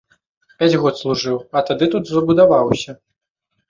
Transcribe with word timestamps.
Пяць 0.63 0.69
год 0.85 0.93
служыў, 1.03 1.37
а 1.55 1.65
тады 1.69 1.93
тут 1.95 2.03
забудаваўся. 2.17 3.01